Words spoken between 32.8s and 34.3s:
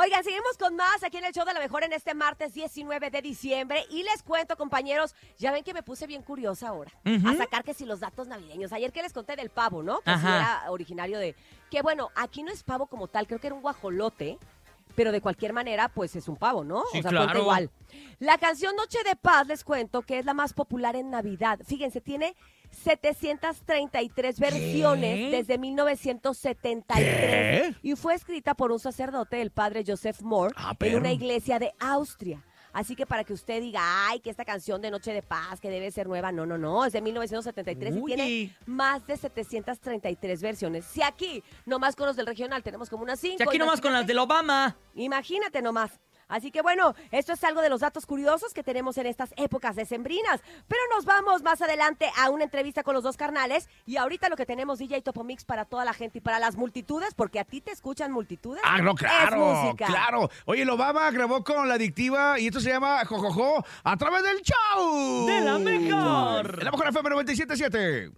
que para que usted diga, ay, que